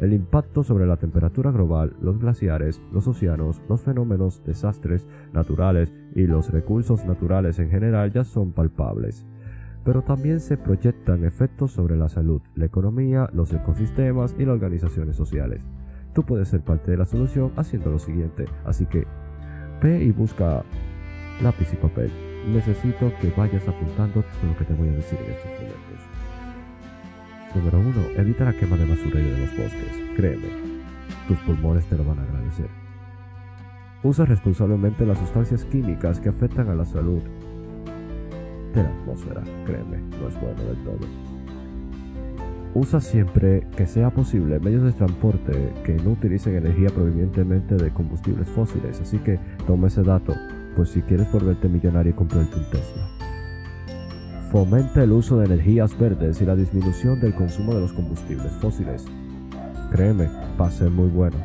El 0.00 0.14
impacto 0.14 0.62
sobre 0.62 0.86
la 0.86 0.96
temperatura 0.96 1.50
global, 1.50 1.94
los 2.00 2.18
glaciares, 2.18 2.80
los 2.92 3.06
océanos, 3.08 3.60
los 3.68 3.82
fenómenos, 3.82 4.42
desastres 4.42 5.06
naturales 5.34 5.92
y 6.14 6.26
los 6.26 6.50
recursos 6.50 7.04
naturales 7.04 7.58
en 7.58 7.68
general 7.68 8.10
ya 8.10 8.24
son 8.24 8.52
palpables. 8.52 9.26
Pero 9.84 10.02
también 10.02 10.40
se 10.40 10.56
proyectan 10.56 11.24
efectos 11.24 11.72
sobre 11.72 11.96
la 11.96 12.08
salud, 12.08 12.42
la 12.54 12.66
economía, 12.66 13.28
los 13.32 13.52
ecosistemas 13.52 14.34
y 14.38 14.44
las 14.44 14.54
organizaciones 14.54 15.16
sociales. 15.16 15.62
Tú 16.14 16.24
puedes 16.24 16.48
ser 16.48 16.60
parte 16.60 16.90
de 16.90 16.96
la 16.96 17.04
solución 17.04 17.52
haciendo 17.56 17.90
lo 17.90 17.98
siguiente, 17.98 18.46
así 18.64 18.86
que 18.86 19.06
ve 19.82 20.02
y 20.02 20.10
busca 20.10 20.62
lápiz 21.42 21.72
y 21.72 21.76
papel. 21.76 22.10
Necesito 22.52 23.12
que 23.20 23.30
vayas 23.36 23.66
apuntando 23.68 24.22
todo 24.22 24.50
lo 24.50 24.56
que 24.56 24.64
te 24.64 24.74
voy 24.74 24.88
a 24.88 24.92
decir 24.92 25.18
en 25.20 25.32
estos 25.32 25.52
momentos. 25.52 25.88
Número 27.54 27.78
1. 27.80 28.20
Evita 28.20 28.44
la 28.44 28.52
quema 28.52 28.76
de 28.76 28.88
basura 28.88 29.20
y 29.20 29.24
de 29.24 29.38
los 29.38 29.56
bosques. 29.56 30.02
Créeme, 30.16 30.48
tus 31.26 31.38
pulmones 31.38 31.84
te 31.86 31.96
lo 31.96 32.04
van 32.04 32.18
a 32.18 32.22
agradecer. 32.22 32.68
Usa 34.02 34.24
responsablemente 34.26 35.06
las 35.06 35.18
sustancias 35.18 35.64
químicas 35.64 36.20
que 36.20 36.28
afectan 36.28 36.68
a 36.68 36.74
la 36.74 36.84
salud 36.84 37.20
de 38.74 38.82
la 38.82 38.88
atmósfera. 38.88 39.42
Créeme, 39.64 39.98
no 40.20 40.28
es 40.28 40.40
bueno 40.40 40.62
del 40.64 40.76
todo. 40.84 41.06
Usa 42.74 43.00
siempre 43.00 43.66
que 43.76 43.86
sea 43.86 44.10
posible 44.10 44.60
medios 44.60 44.82
de 44.82 44.92
transporte 44.92 45.72
que 45.84 45.94
no 45.94 46.10
utilicen 46.10 46.54
energía 46.54 46.90
provenientemente 46.90 47.76
de 47.76 47.90
combustibles 47.90 48.46
fósiles, 48.48 49.00
así 49.00 49.18
que 49.18 49.38
toma 49.66 49.88
ese 49.88 50.02
dato, 50.02 50.34
pues 50.76 50.90
si 50.90 51.00
quieres 51.02 51.32
volverte 51.32 51.68
millonario 51.68 52.14
comprarte 52.14 52.56
un 52.56 52.64
Tesla. 52.70 53.08
Fomenta 54.50 55.02
el 55.02 55.12
uso 55.12 55.38
de 55.38 55.46
energías 55.46 55.98
verdes 55.98 56.40
y 56.40 56.46
la 56.46 56.56
disminución 56.56 57.20
del 57.20 57.34
consumo 57.34 57.74
de 57.74 57.80
los 57.80 57.92
combustibles 57.92 58.52
fósiles. 58.60 59.06
Créeme, 59.90 60.28
va 60.60 60.68
a 60.68 60.70
ser 60.70 60.90
muy 60.90 61.08
bueno. 61.08 61.36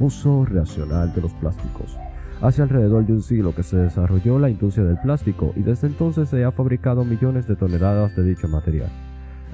Uso 0.00 0.44
racional 0.46 1.14
de 1.14 1.20
los 1.20 1.32
plásticos. 1.34 1.96
Hace 2.40 2.62
alrededor 2.62 3.06
de 3.06 3.12
un 3.12 3.22
siglo 3.22 3.54
que 3.54 3.62
se 3.62 3.76
desarrolló 3.76 4.38
la 4.38 4.50
industria 4.50 4.84
del 4.84 4.98
plástico 4.98 5.52
y 5.56 5.62
desde 5.62 5.86
entonces 5.86 6.28
se 6.28 6.44
ha 6.44 6.52
fabricado 6.52 7.04
millones 7.04 7.46
de 7.46 7.56
toneladas 7.56 8.14
de 8.16 8.24
dicho 8.24 8.48
material. 8.48 8.90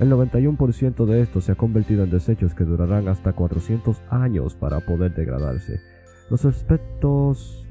El 0.01 0.11
91% 0.11 1.05
de 1.05 1.21
esto 1.21 1.41
se 1.41 1.53
ha 1.53 1.57
convertido 1.57 2.05
en 2.05 2.11
desechos 2.11 2.55
que 2.55 2.65
durarán 2.65 3.09
hasta 3.09 3.33
400 3.33 4.03
años 4.11 4.55
para 4.55 4.81
poder 4.81 5.15
degradarse. 5.15 5.81
Los 6.31 6.45
aspectos 6.45 7.67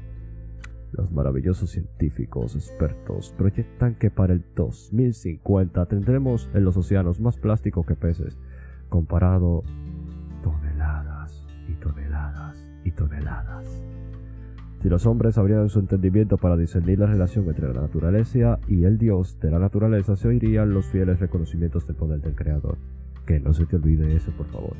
los 0.92 1.12
maravillosos 1.12 1.70
científicos 1.70 2.56
expertos 2.56 3.32
proyectan 3.36 3.94
que 3.94 4.10
para 4.10 4.32
el 4.32 4.44
2050 4.56 5.86
tendremos 5.86 6.50
en 6.52 6.64
los 6.64 6.76
océanos 6.76 7.20
más 7.20 7.36
plástico 7.36 7.84
que 7.84 7.94
peces, 7.94 8.36
comparado 8.88 9.62
toneladas 10.42 11.46
y 11.68 11.74
toneladas 11.74 12.66
y 12.84 12.90
toneladas. 12.90 13.82
Si 14.80 14.88
los 14.88 15.06
hombres 15.06 15.36
abrieran 15.38 15.68
su 15.68 15.78
entendimiento 15.78 16.38
para 16.38 16.56
discernir 16.56 16.98
la 16.98 17.06
relación 17.06 17.46
entre 17.48 17.72
la 17.72 17.82
naturaleza 17.82 18.58
y 18.66 18.84
el 18.84 18.98
Dios 18.98 19.38
de 19.40 19.50
la 19.50 19.58
naturaleza, 19.58 20.16
se 20.16 20.28
oirían 20.28 20.72
los 20.72 20.86
fieles 20.86 21.20
reconocimientos 21.20 21.86
del 21.86 21.96
poder 21.96 22.20
del 22.20 22.34
Creador. 22.34 22.78
Que 23.26 23.40
no 23.40 23.52
se 23.52 23.66
te 23.66 23.76
olvide 23.76 24.16
eso, 24.16 24.32
por 24.32 24.46
favor. 24.46 24.74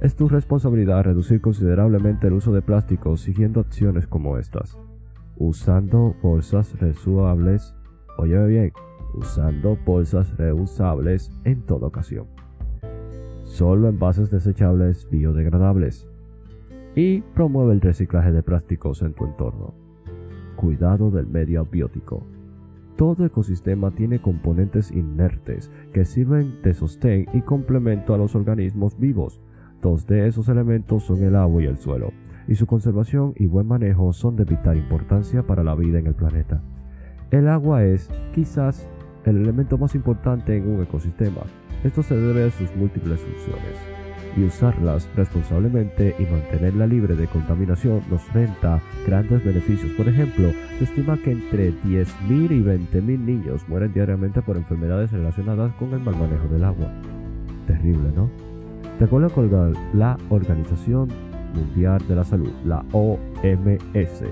Es 0.00 0.16
tu 0.16 0.28
responsabilidad 0.28 1.04
reducir 1.04 1.40
considerablemente 1.40 2.26
el 2.26 2.32
uso 2.32 2.52
de 2.52 2.62
plásticos 2.62 3.20
siguiendo 3.20 3.60
acciones 3.60 4.06
como 4.08 4.36
estas 4.38 4.76
usando 5.36 6.14
bolsas 6.22 6.78
reusables, 6.78 7.74
oye 8.18 8.46
bien, 8.46 8.72
usando 9.14 9.76
bolsas 9.84 10.36
reusables 10.36 11.32
en 11.44 11.62
toda 11.62 11.88
ocasión. 11.88 12.26
Solo 13.42 13.88
envases 13.88 14.30
desechables 14.30 15.08
biodegradables. 15.10 16.08
Y 16.94 17.20
promueve 17.20 17.72
el 17.72 17.80
reciclaje 17.80 18.32
de 18.32 18.42
plásticos 18.42 19.02
en 19.02 19.14
tu 19.14 19.24
entorno. 19.24 19.74
Cuidado 20.56 21.10
del 21.10 21.26
medio 21.26 21.60
abiótico. 21.60 22.26
Todo 22.96 23.26
ecosistema 23.26 23.90
tiene 23.90 24.22
componentes 24.22 24.92
inertes 24.92 25.70
que 25.92 26.04
sirven 26.04 26.62
de 26.62 26.74
sostén 26.74 27.26
y 27.32 27.40
complemento 27.40 28.14
a 28.14 28.18
los 28.18 28.36
organismos 28.36 28.98
vivos. 28.98 29.40
Dos 29.82 30.06
de 30.06 30.28
esos 30.28 30.48
elementos 30.48 31.02
son 31.02 31.22
el 31.24 31.34
agua 31.34 31.62
y 31.62 31.66
el 31.66 31.76
suelo 31.76 32.12
y 32.46 32.54
su 32.54 32.66
conservación 32.66 33.34
y 33.36 33.46
buen 33.46 33.66
manejo 33.66 34.12
son 34.12 34.36
de 34.36 34.44
vital 34.44 34.76
importancia 34.76 35.42
para 35.42 35.64
la 35.64 35.74
vida 35.74 35.98
en 35.98 36.06
el 36.06 36.14
planeta. 36.14 36.62
El 37.30 37.48
agua 37.48 37.84
es, 37.84 38.10
quizás, 38.34 38.88
el 39.24 39.38
elemento 39.38 39.78
más 39.78 39.94
importante 39.94 40.56
en 40.56 40.68
un 40.68 40.82
ecosistema. 40.82 41.42
Esto 41.82 42.02
se 42.02 42.16
debe 42.16 42.44
a 42.44 42.50
sus 42.50 42.74
múltiples 42.76 43.20
funciones. 43.20 44.03
Y 44.36 44.44
usarlas 44.44 45.08
responsablemente 45.14 46.16
y 46.18 46.24
mantenerla 46.24 46.86
libre 46.86 47.14
de 47.14 47.28
contaminación 47.28 48.02
nos 48.10 48.32
renta 48.32 48.80
grandes 49.06 49.44
beneficios. 49.44 49.92
Por 49.92 50.08
ejemplo, 50.08 50.50
se 50.78 50.84
estima 50.84 51.16
que 51.18 51.32
entre 51.32 51.72
10.000 51.72 52.50
y 52.50 52.62
20.000 52.62 53.18
niños 53.18 53.68
mueren 53.68 53.92
diariamente 53.92 54.42
por 54.42 54.56
enfermedades 54.56 55.12
relacionadas 55.12 55.72
con 55.74 55.92
el 55.92 56.00
mal 56.00 56.16
manejo 56.16 56.48
del 56.48 56.64
agua. 56.64 56.90
Terrible, 57.68 58.10
¿no? 58.16 58.28
De 58.98 59.04
acuerdo 59.04 59.30
con 59.30 59.74
la 59.92 60.18
Organización 60.28 61.08
Mundial 61.54 62.02
de 62.08 62.16
la 62.16 62.24
Salud, 62.24 62.50
la 62.64 62.84
OMS. 62.92 64.24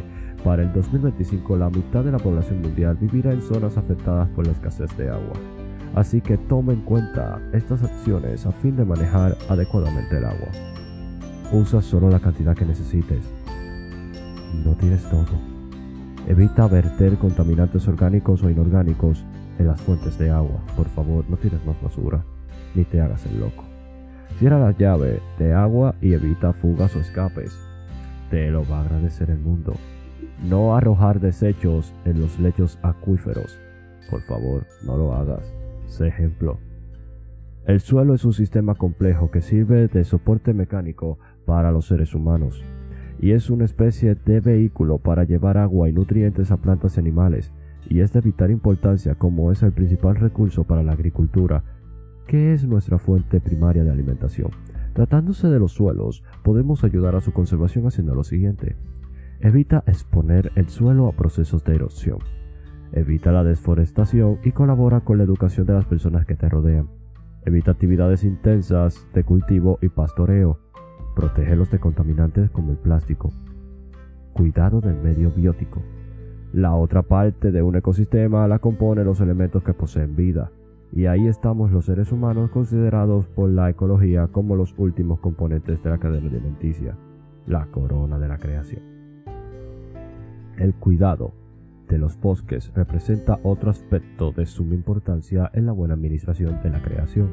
Para 0.45 0.63
el 0.63 0.73
2025 0.73 1.57
la 1.57 1.71
mitad 1.71 2.03
de 2.03 2.11
la 2.11 2.19
población 2.19 2.61
mundial 2.61 2.97
vivirá 3.01 3.33
en 3.33 3.43
zonas 3.43 3.77
afectadas 3.77 4.29
por 4.31 4.45
la 4.45 4.53
escasez 4.53 4.97
de 4.97 5.09
agua. 5.09 5.35
Así 5.95 6.21
que 6.21 6.39
toma 6.39 6.73
en 6.73 6.81
cuenta 6.81 7.41
estas 7.53 7.83
acciones 7.83 8.47
a 8.47 8.53
fin 8.53 8.77
de 8.77 8.85
manejar 8.85 9.37
adecuadamente 9.49 10.17
el 10.17 10.25
agua. 10.25 10.49
Usa 11.53 11.83
solo 11.83 12.09
la 12.09 12.19
cantidad 12.19 12.57
que 12.57 12.65
necesites. 12.65 13.25
No 14.65 14.75
tires 14.75 15.03
todo. 15.11 15.27
Evita 16.27 16.67
verter 16.67 17.19
contaminantes 17.19 17.87
orgánicos 17.89 18.43
o 18.43 18.49
inorgánicos 18.49 19.25
en 19.59 19.67
las 19.67 19.81
fuentes 19.81 20.19
de 20.19 20.31
agua. 20.31 20.63
Por 20.77 20.89
favor, 20.89 21.25
no 21.29 21.37
tires 21.37 21.65
más 21.67 21.81
basura, 21.83 22.25
ni 22.75 22.85
te 22.85 23.01
hagas 23.01 23.27
el 23.27 23.41
loco. 23.41 23.65
Cierra 24.39 24.59
la 24.59 24.73
llave 24.73 25.21
de 25.39 25.53
agua 25.53 25.95
y 26.01 26.15
evita 26.15 26.55
fugas 26.55 26.97
o 26.97 27.01
escapes. 27.01 27.53
Te 28.31 28.51
lo 28.51 28.67
va 28.67 28.79
a 28.79 28.83
agradecer 28.83 29.31
el 29.31 29.39
mundo. 29.39 29.75
No 30.49 30.75
arrojar 30.75 31.21
desechos 31.21 31.93
en 32.07 32.21
los 32.21 32.39
lechos 32.39 32.79
acuíferos. 32.83 33.59
Por 34.11 34.23
favor, 34.23 34.67
no 34.85 34.97
lo 34.97 35.15
hagas. 35.15 35.62
Sé 35.93 36.09
ejemplo. 36.09 36.59
El 37.67 37.79
suelo 37.81 38.15
es 38.15 38.25
un 38.25 38.33
sistema 38.33 38.75
complejo 38.75 39.31
que 39.31 39.43
sirve 39.43 39.89
de 39.89 40.05
soporte 40.05 40.55
mecánico 40.55 41.19
para 41.45 41.71
los 41.71 41.85
seres 41.85 42.15
humanos 42.15 42.65
y 43.21 43.33
es 43.33 43.51
una 43.51 43.67
especie 43.67 44.15
de 44.15 44.41
vehículo 44.41 44.97
para 44.97 45.25
llevar 45.25 45.59
agua 45.59 45.91
y 45.91 45.93
nutrientes 45.93 46.51
a 46.51 46.57
plantas 46.57 46.97
y 46.97 47.01
animales 47.01 47.53
y 47.91 48.01
es 48.01 48.11
de 48.15 48.23
vital 48.23 48.51
importancia 48.51 49.17
como 49.17 49.53
es 49.53 49.63
el 49.63 49.73
principal 49.73 50.17
recurso 50.17 50.65
para 50.65 50.83
la 50.83 50.93
agricultura 50.93 51.63
¿Qué 52.27 52.55
es 52.55 52.67
nuestra 52.67 52.99
fuente 52.99 53.43
primaria 53.43 53.85
de 53.85 53.91
alimentación? 53.91 54.51
Tratándose 54.95 55.49
de 55.49 55.59
los 55.59 55.73
suelos, 55.73 56.25
podemos 56.43 56.85
ayudar 56.85 57.17
a 57.17 57.21
su 57.21 57.35
conservación 57.35 57.87
haciendo 57.87 58.15
lo 58.15 58.25
siguiente. 58.25 58.77
Evita 59.41 59.85
exponer 59.87 60.53
el 60.55 60.71
suelo 60.71 61.07
a 61.07 61.13
procesos 61.13 61.63
de 61.65 61.75
erosión. 61.75 62.21
Evita 62.93 63.33
la 63.33 63.43
desforestación 63.43 64.39
y 64.45 64.53
colabora 64.53 65.01
con 65.01 65.17
la 65.17 65.25
educación 65.25 65.67
de 65.67 65.73
las 65.73 65.87
personas 65.87 66.27
que 66.27 66.35
te 66.35 66.49
rodean. 66.49 66.89
Evita 67.47 67.71
actividades 67.71 68.23
intensas 68.23 69.07
de 69.15 69.25
cultivo 69.25 69.79
y 69.81 69.89
pastoreo. 69.89 70.59
Protégelos 71.17 71.71
de 71.71 71.81
contaminantes 71.81 72.51
como 72.51 72.73
el 72.73 72.77
plástico. 72.77 73.33
Cuidado 74.35 74.83
del 74.83 74.97
medio 74.97 75.31
biótico. 75.31 75.83
La 76.53 76.75
otra 76.75 77.03
parte 77.03 77.51
de 77.51 77.63
un 77.63 77.77
ecosistema 77.77 78.47
la 78.47 78.59
compone 78.59 79.05
los 79.05 79.23
elementos 79.23 79.63
que 79.63 79.73
poseen 79.73 80.15
vida 80.15 80.51
y 80.93 81.07
ahí 81.07 81.27
estamos 81.27 81.71
los 81.73 81.87
seres 81.87 82.13
humanos 82.13 82.51
considerados 82.51 83.27
por 83.27 83.49
la 83.49 83.71
ecología 83.71 84.29
como 84.29 84.55
los 84.55 84.75
últimos 84.77 85.19
componentes 85.21 85.83
de 85.83 85.89
la 85.89 85.97
cadena 85.97 86.29
alimenticia, 86.29 86.99
la 87.47 87.65
corona 87.67 88.19
de 88.19 88.29
la 88.29 88.37
creación. 88.37 88.83
El 90.59 90.75
cuidado 90.75 91.33
de 91.89 91.99
los 91.99 92.19
bosques 92.21 92.73
representa 92.75 93.39
otro 93.43 93.71
aspecto 93.71 94.33
de 94.33 94.47
suma 94.47 94.75
importancia 94.75 95.51
en 95.55 95.67
la 95.67 95.73
buena 95.73 95.95
administración 95.95 96.61
de 96.63 96.71
la 96.71 96.83
creación. 96.83 97.31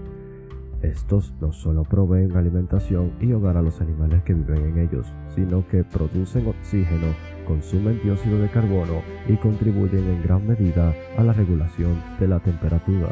Estos 0.82 1.34
no 1.42 1.52
solo 1.52 1.84
proveen 1.84 2.38
alimentación 2.38 3.12
y 3.20 3.34
hogar 3.34 3.58
a 3.58 3.62
los 3.62 3.82
animales 3.82 4.24
que 4.24 4.34
viven 4.34 4.66
en 4.66 4.80
ellos, 4.80 5.12
sino 5.36 5.68
que 5.68 5.84
producen 5.84 6.48
oxígeno, 6.48 7.08
consumen 7.46 8.00
dióxido 8.02 8.40
de 8.40 8.50
carbono 8.50 9.02
y 9.28 9.36
contribuyen 9.36 10.08
en 10.08 10.24
gran 10.24 10.48
medida 10.48 10.94
a 11.18 11.24
la 11.24 11.34
regulación 11.34 12.02
de 12.20 12.30
la 12.30 12.40
temperatura, 12.40 13.10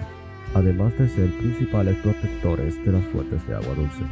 además 0.54 0.98
de 0.98 1.10
ser 1.10 1.30
principales 1.38 1.98
protectores 1.98 2.84
de 2.86 2.92
las 2.94 3.04
fuentes 3.06 3.46
de 3.48 3.56
agua 3.56 3.76
dulce. 3.76 4.04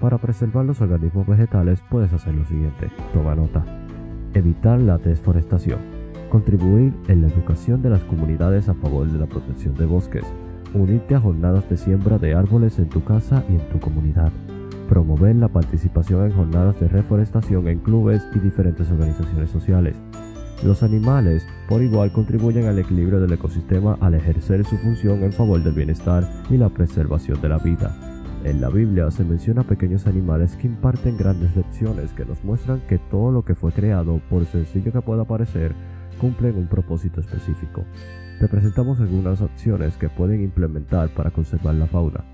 Para 0.00 0.18
preservar 0.18 0.64
los 0.64 0.80
organismos 0.80 1.26
vegetales 1.26 1.82
puedes 1.88 2.12
hacer 2.12 2.34
lo 2.34 2.44
siguiente, 2.46 2.90
toma 3.12 3.36
nota. 3.36 3.64
Evitar 4.34 4.80
la 4.80 4.98
desforestación. 4.98 5.97
Contribuir 6.30 6.92
en 7.08 7.22
la 7.22 7.28
educación 7.28 7.80
de 7.80 7.88
las 7.88 8.04
comunidades 8.04 8.68
a 8.68 8.74
favor 8.74 9.10
de 9.10 9.18
la 9.18 9.26
protección 9.26 9.74
de 9.74 9.86
bosques. 9.86 10.24
Unirte 10.74 11.14
a 11.14 11.20
jornadas 11.20 11.68
de 11.70 11.78
siembra 11.78 12.18
de 12.18 12.34
árboles 12.34 12.78
en 12.78 12.90
tu 12.90 13.02
casa 13.02 13.44
y 13.48 13.54
en 13.54 13.66
tu 13.70 13.80
comunidad. 13.80 14.30
Promover 14.90 15.34
la 15.36 15.48
participación 15.48 16.26
en 16.26 16.32
jornadas 16.32 16.78
de 16.80 16.88
reforestación 16.88 17.68
en 17.68 17.78
clubes 17.78 18.22
y 18.34 18.40
diferentes 18.40 18.90
organizaciones 18.90 19.50
sociales. 19.50 19.96
Los 20.62 20.82
animales, 20.82 21.46
por 21.66 21.82
igual, 21.82 22.12
contribuyen 22.12 22.66
al 22.66 22.78
equilibrio 22.78 23.20
del 23.20 23.32
ecosistema 23.32 23.96
al 24.00 24.14
ejercer 24.14 24.64
su 24.66 24.76
función 24.76 25.22
en 25.22 25.32
favor 25.32 25.62
del 25.62 25.72
bienestar 25.72 26.28
y 26.50 26.58
la 26.58 26.68
preservación 26.68 27.40
de 27.40 27.48
la 27.48 27.58
vida. 27.58 27.96
En 28.44 28.60
la 28.60 28.68
Biblia 28.68 29.10
se 29.10 29.24
menciona 29.24 29.62
pequeños 29.62 30.06
animales 30.06 30.56
que 30.56 30.66
imparten 30.66 31.16
grandes 31.16 31.56
lecciones 31.56 32.12
que 32.12 32.26
nos 32.26 32.44
muestran 32.44 32.80
que 32.86 32.98
todo 32.98 33.32
lo 33.32 33.44
que 33.44 33.54
fue 33.54 33.72
creado, 33.72 34.20
por 34.28 34.44
sencillo 34.44 34.92
que 34.92 35.00
pueda 35.00 35.24
parecer, 35.24 35.74
cumple 36.18 36.52
un 36.52 36.66
propósito 36.66 37.20
específico. 37.20 37.84
Te 38.38 38.48
presentamos 38.48 39.00
algunas 39.00 39.40
opciones 39.40 39.96
que 39.96 40.08
pueden 40.08 40.42
implementar 40.42 41.08
para 41.10 41.30
conservar 41.30 41.74
la 41.74 41.86
fauna. 41.86 42.24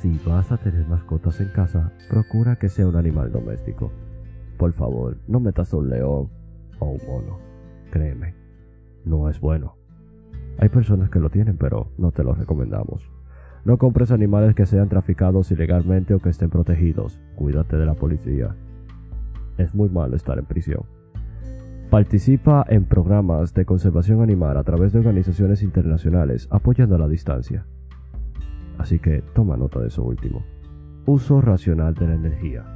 Si 0.00 0.20
vas 0.26 0.52
a 0.52 0.58
tener 0.58 0.86
mascotas 0.86 1.40
en 1.40 1.48
casa, 1.48 1.92
procura 2.08 2.56
que 2.56 2.68
sea 2.68 2.86
un 2.86 2.96
animal 2.96 3.32
doméstico. 3.32 3.90
Por 4.56 4.72
favor, 4.72 5.16
no 5.26 5.40
metas 5.40 5.72
un 5.72 5.88
león 5.88 6.28
o 6.78 6.86
un 6.86 7.00
mono. 7.06 7.38
Créeme, 7.90 8.34
no 9.04 9.28
es 9.28 9.40
bueno. 9.40 9.76
Hay 10.58 10.68
personas 10.68 11.10
que 11.10 11.20
lo 11.20 11.30
tienen, 11.30 11.56
pero 11.56 11.90
no 11.98 12.12
te 12.12 12.22
lo 12.22 12.34
recomendamos. 12.34 13.10
No 13.64 13.76
compres 13.78 14.10
animales 14.10 14.54
que 14.54 14.66
sean 14.66 14.88
traficados 14.88 15.50
ilegalmente 15.50 16.14
o 16.14 16.20
que 16.20 16.30
estén 16.30 16.50
protegidos. 16.50 17.20
Cuídate 17.36 17.76
de 17.76 17.86
la 17.86 17.94
policía. 17.94 18.54
Es 19.56 19.74
muy 19.74 19.88
malo 19.88 20.16
estar 20.16 20.38
en 20.38 20.46
prisión. 20.46 20.97
Participa 21.90 22.66
en 22.68 22.84
programas 22.84 23.54
de 23.54 23.64
conservación 23.64 24.20
animal 24.20 24.58
a 24.58 24.62
través 24.62 24.92
de 24.92 24.98
organizaciones 24.98 25.62
internacionales 25.62 26.46
apoyando 26.50 26.96
a 26.96 26.98
la 26.98 27.08
distancia. 27.08 27.64
Así 28.76 28.98
que 28.98 29.22
toma 29.34 29.56
nota 29.56 29.80
de 29.80 29.88
eso 29.88 30.04
último. 30.04 30.44
Uso 31.06 31.40
racional 31.40 31.94
de 31.94 32.08
la 32.08 32.14
energía. 32.14 32.66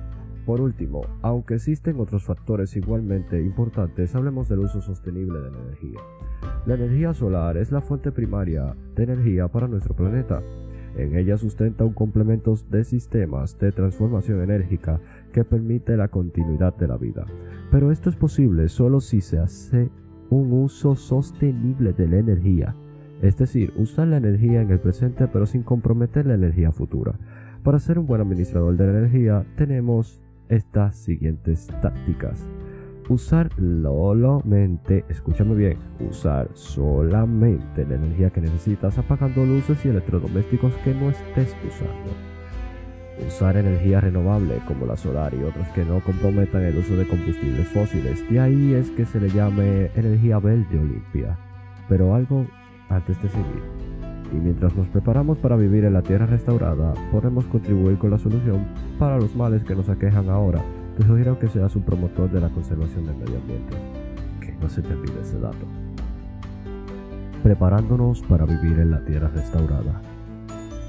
Por 0.47 0.62
último, 0.62 1.02
aunque 1.21 1.57
existen 1.57 2.00
otros 2.00 2.25
factores 2.25 2.75
igualmente 2.75 3.38
importantes, 3.42 4.14
hablemos 4.14 4.49
del 4.49 4.61
uso 4.61 4.81
sostenible 4.81 5.40
de 5.40 5.50
la 5.50 5.59
energía. 5.59 6.00
La 6.64 6.75
energía 6.75 7.12
solar 7.12 7.59
es 7.59 7.71
la 7.71 7.83
fuente 7.83 8.12
primaria 8.12 8.75
de 8.95 9.02
energía 9.02 9.47
para 9.47 9.69
nuestro 9.69 9.95
planeta 9.95 10.42
en 10.97 11.16
ella 11.16 11.38
sustenta 11.38 11.85
un 11.85 11.95
complemento 11.95 12.54
de 12.71 12.85
sistemas 12.85 13.59
de 13.59 13.73
transformación 13.73 14.42
enérgica 14.42 15.00
que 15.32 15.44
permite 15.44 15.96
la 15.96 16.08
continuidad 16.08 16.76
de 16.76 16.88
la 16.88 16.96
vida. 16.96 17.26
Pero 17.70 17.90
esto 17.90 18.10
es 18.10 18.16
posible 18.16 18.68
solo 18.68 19.00
si 19.00 19.20
se 19.20 19.38
hace 19.38 19.90
un 20.30 20.52
uso 20.52 20.94
sostenible 20.94 21.92
de 21.92 22.08
la 22.08 22.18
energía, 22.18 22.76
es 23.20 23.36
decir, 23.36 23.73
usar 23.76 24.08
la 24.08 24.18
energía 24.18 24.62
en 24.62 24.71
el 24.71 24.80
presente 24.80 25.26
pero 25.28 25.47
sin 25.47 25.62
comprometer 25.62 26.26
la 26.26 26.34
energía 26.34 26.73
futura. 26.73 27.14
Para 27.62 27.78
ser 27.78 27.99
un 27.99 28.06
buen 28.06 28.21
administrador 28.21 28.76
de 28.76 28.86
la 28.86 28.99
energía 28.99 29.45
tenemos 29.56 30.23
estas 30.49 30.97
siguientes 30.97 31.68
tácticas 31.80 32.47
usar 33.08 33.50
solamente, 33.56 35.04
escúchame 35.08 35.54
bien, 35.54 35.78
usar 36.00 36.49
solamente 36.54 37.84
la 37.86 37.97
energía 37.97 38.30
que 38.30 38.40
necesitas 38.40 38.99
apagando 38.99 39.45
luces 39.45 39.84
y 39.84 39.88
electrodomésticos 39.88 40.75
que 40.84 40.95
no 40.95 41.10
estés 41.10 41.54
usando. 41.66 42.31
Usar 43.26 43.56
energía 43.56 44.00
renovable 44.00 44.61
como 44.67 44.87
la 44.87 44.97
solar 44.97 45.35
y 45.35 45.43
otras 45.43 45.69
que 45.71 45.85
no 45.85 46.00
comprometan 46.00 46.63
el 46.63 46.76
uso 46.78 46.97
de 46.97 47.06
combustibles 47.06 47.69
fósiles. 47.69 48.28
De 48.28 48.41
ahí 48.41 48.75
es 48.75 48.91
que 48.91 49.04
se 49.04 49.21
le 49.21 49.30
llame 49.30 49.91
energía 49.95 50.39
verde 50.39 50.78
o 50.78 50.85
limpia. 50.85 51.37
Pero 51.89 52.15
algo 52.15 52.47
antes 52.89 53.21
de 53.23 53.28
seguir. 53.28 53.63
Y 54.32 54.37
mientras 54.37 54.75
nos 54.75 54.89
preparamos 54.89 55.39
para 55.39 55.56
vivir 55.56 55.85
en 55.85 55.93
la 55.93 56.02
tierra 56.02 56.26
restaurada, 56.26 56.95
podemos 57.11 57.45
contribuir 57.47 57.99
con 57.99 58.11
la 58.11 58.19
solución 58.19 58.67
para 58.99 59.19
los 59.19 59.35
males 59.35 59.63
que 59.65 59.75
nos 59.75 59.89
aquejan 59.89 60.28
ahora 60.28 60.63
te 60.97 61.06
sugiero 61.06 61.39
que 61.39 61.49
seas 61.49 61.75
un 61.75 61.82
promotor 61.82 62.30
de 62.30 62.41
la 62.41 62.50
conservación 62.50 63.06
del 63.06 63.17
medio 63.17 63.39
ambiente. 63.39 63.76
Que 64.41 64.52
no 64.52 64.69
se 64.69 64.82
te 64.82 64.93
olvide 64.93 65.23
ese 65.23 65.39
dato. 65.41 65.67
Preparándonos 67.43 68.21
para 68.23 68.45
vivir 68.45 68.78
en 68.78 68.91
la 68.91 69.02
tierra 69.02 69.28
restaurada. 69.28 70.11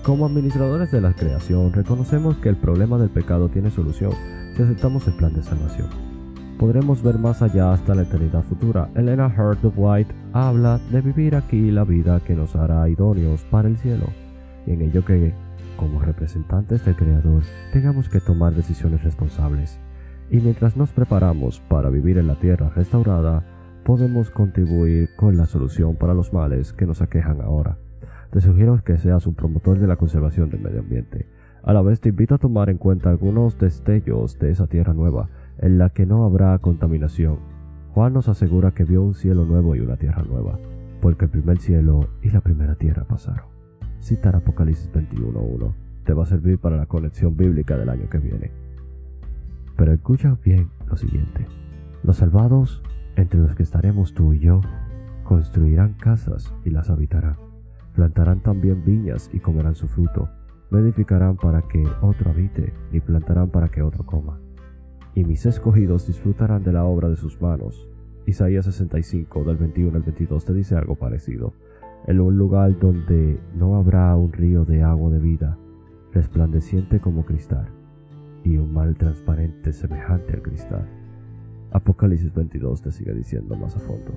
Como 0.03 0.25
administradores 0.25 0.91
de 0.91 0.99
la 0.99 1.13
creación, 1.13 1.71
reconocemos 1.71 2.35
que 2.37 2.49
el 2.49 2.57
problema 2.57 2.97
del 2.97 3.09
pecado 3.09 3.47
tiene 3.47 3.71
solución 3.71 4.11
si 4.55 4.61
aceptamos 4.61 5.07
el 5.07 5.15
plan 5.15 5.33
de 5.33 5.41
salvación. 5.41 5.87
Podremos 6.59 7.01
ver 7.01 7.17
más 7.17 7.41
allá 7.41 7.71
hasta 7.71 7.95
la 7.95 8.01
eternidad 8.01 8.43
futura. 8.43 8.89
Elena 8.95 9.27
Hurt 9.27 9.63
of 9.63 9.73
White 9.77 10.13
habla 10.33 10.79
de 10.91 10.99
vivir 10.99 11.35
aquí 11.35 11.71
la 11.71 11.85
vida 11.85 12.19
que 12.19 12.35
nos 12.35 12.53
hará 12.55 12.87
idóneos 12.89 13.45
para 13.45 13.69
el 13.69 13.77
cielo, 13.77 14.07
y 14.67 14.71
en 14.71 14.81
ello 14.81 15.05
que, 15.05 15.33
como 15.77 15.99
representantes 15.99 16.83
del 16.83 16.97
Creador, 16.97 17.43
tengamos 17.71 18.09
que 18.09 18.19
tomar 18.19 18.53
decisiones 18.53 19.03
responsables 19.03 19.79
y 20.29 20.37
mientras 20.37 20.75
nos 20.75 20.91
preparamos 20.91 21.61
para 21.69 21.89
vivir 21.89 22.17
en 22.17 22.27
la 22.27 22.39
tierra 22.39 22.69
restaurada, 22.69 23.43
podemos 23.85 24.31
contribuir 24.31 25.09
con 25.15 25.37
la 25.37 25.45
solución 25.45 25.95
para 25.95 26.13
los 26.13 26.33
males 26.33 26.73
que 26.73 26.85
nos 26.85 27.01
aquejan 27.01 27.39
ahora. 27.41 27.77
Te 28.33 28.41
sugiero 28.41 28.83
que 28.83 28.97
seas 28.97 29.27
un 29.27 29.35
promotor 29.35 29.77
de 29.77 29.85
la 29.85 29.95
conservación 29.95 30.49
del 30.49 30.59
medio 30.59 30.79
ambiente. 30.79 31.27
A 31.61 31.71
la 31.71 31.83
vez 31.83 32.01
te 32.01 32.09
invito 32.09 32.33
a 32.33 32.39
tomar 32.39 32.71
en 32.71 32.79
cuenta 32.79 33.11
algunos 33.11 33.59
destellos 33.59 34.39
de 34.39 34.49
esa 34.49 34.65
tierra 34.65 34.95
nueva, 34.95 35.29
en 35.59 35.77
la 35.77 35.91
que 35.91 36.07
no 36.07 36.25
habrá 36.25 36.57
contaminación. 36.57 37.37
Juan 37.93 38.13
nos 38.13 38.29
asegura 38.29 38.71
que 38.71 38.85
vio 38.85 39.03
un 39.03 39.13
cielo 39.13 39.45
nuevo 39.45 39.75
y 39.75 39.81
una 39.81 39.97
tierra 39.97 40.23
nueva, 40.23 40.57
porque 40.99 41.25
el 41.25 41.31
primer 41.31 41.59
cielo 41.59 42.09
y 42.23 42.31
la 42.31 42.41
primera 42.41 42.73
tierra 42.73 43.03
pasaron. 43.03 43.45
Citar 44.01 44.35
Apocalipsis 44.35 44.91
21.1 44.91 45.71
te 46.03 46.13
va 46.13 46.23
a 46.23 46.25
servir 46.25 46.57
para 46.57 46.77
la 46.77 46.87
conexión 46.87 47.37
bíblica 47.37 47.77
del 47.77 47.89
año 47.89 48.09
que 48.09 48.17
viene. 48.17 48.49
Pero 49.77 49.93
escucha 49.93 50.39
bien 50.43 50.71
lo 50.87 50.97
siguiente. 50.97 51.45
Los 52.01 52.17
salvados, 52.17 52.81
entre 53.15 53.39
los 53.39 53.53
que 53.53 53.61
estaremos 53.61 54.15
tú 54.15 54.33
y 54.33 54.39
yo, 54.39 54.61
construirán 55.23 55.93
casas 55.93 56.51
y 56.65 56.71
las 56.71 56.89
habitarán. 56.89 57.52
Plantarán 57.93 58.41
también 58.41 58.83
viñas 58.83 59.29
y 59.33 59.39
comerán 59.39 59.75
su 59.75 59.87
fruto. 59.87 60.29
No 60.71 60.79
edificarán 60.79 61.37
para 61.37 61.61
que 61.61 61.83
otro 62.01 62.31
habite, 62.31 62.73
ni 62.91 62.99
plantarán 62.99 63.49
para 63.49 63.69
que 63.69 63.81
otro 63.81 64.05
coma. 64.05 64.39
Y 65.13 65.23
mis 65.23 65.45
escogidos 65.45 66.07
disfrutarán 66.07 66.63
de 66.63 66.73
la 66.73 66.85
obra 66.85 67.09
de 67.09 67.15
sus 67.15 67.39
manos. 67.39 67.87
Isaías 68.25 68.65
65, 68.65 69.43
del 69.43 69.57
21 69.57 69.97
al 69.97 70.03
22, 70.03 70.45
te 70.45 70.53
dice 70.53 70.75
algo 70.75 70.95
parecido. 70.95 71.53
En 72.07 72.19
un 72.19 72.37
lugar 72.37 72.77
donde 72.79 73.39
no 73.55 73.75
habrá 73.75 74.15
un 74.15 74.33
río 74.33 74.65
de 74.65 74.81
agua 74.81 75.11
de 75.11 75.19
vida, 75.19 75.57
resplandeciente 76.11 76.99
como 76.99 77.25
cristal 77.25 77.67
y 78.43 78.57
un 78.57 78.73
mal 78.73 78.95
transparente 78.95 79.71
semejante 79.71 80.33
al 80.33 80.41
cristal. 80.41 80.87
Apocalipsis 81.71 82.33
22 82.33 82.81
te 82.81 82.91
sigue 82.91 83.13
diciendo 83.13 83.55
más 83.55 83.75
a 83.75 83.79
fondo. 83.79 84.13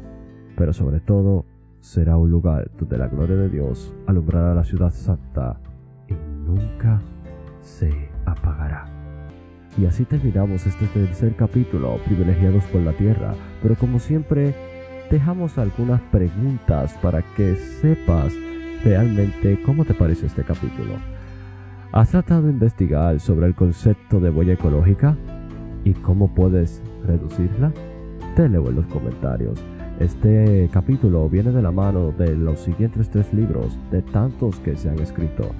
Pero 0.56 0.72
sobre 0.72 1.00
todo, 1.00 1.44
será 1.80 2.16
un 2.16 2.30
lugar 2.30 2.70
donde 2.78 2.98
la 2.98 3.08
gloria 3.08 3.36
de 3.36 3.48
Dios 3.48 3.94
alumbrará 4.06 4.54
la 4.54 4.64
ciudad 4.64 4.90
santa 4.90 5.60
y 6.08 6.14
nunca 6.14 7.00
se 7.60 8.10
apagará. 8.24 8.86
Y 9.78 9.84
así 9.84 10.04
terminamos 10.04 10.66
este 10.66 10.86
tercer 10.86 11.36
capítulo, 11.36 11.98
privilegiados 12.06 12.64
por 12.64 12.80
la 12.80 12.92
tierra. 12.92 13.34
Pero 13.62 13.74
como 13.74 13.98
siempre, 13.98 14.54
dejamos 15.10 15.58
algunas 15.58 16.00
preguntas 16.10 16.96
para 17.02 17.22
que 17.36 17.56
sepas 17.56 18.32
realmente 18.82 19.60
cómo 19.64 19.84
te 19.84 19.92
parece 19.92 20.26
este 20.26 20.44
capítulo. 20.44 20.94
¿Has 21.92 22.10
tratado 22.10 22.42
de 22.42 22.52
investigar 22.52 23.20
sobre 23.20 23.46
el 23.46 23.54
concepto 23.54 24.18
de 24.18 24.30
huella 24.30 24.54
ecológica 24.54 25.16
y 25.84 25.92
cómo 25.92 26.34
puedes 26.34 26.82
reducirla? 27.06 27.72
Te 28.34 28.48
leo 28.48 28.68
en 28.68 28.76
los 28.76 28.86
comentarios. 28.86 29.62
Este 30.00 30.68
capítulo 30.72 31.28
viene 31.28 31.52
de 31.52 31.62
la 31.62 31.70
mano 31.70 32.11
de 32.12 32.37
los 32.37 32.61
siguientes 32.61 33.09
tres 33.09 33.32
libros 33.32 33.78
de 33.90 34.02
tantos 34.02 34.59
que 34.61 34.76
se 34.76 34.90
han 34.90 34.98
escrito. 34.98 35.52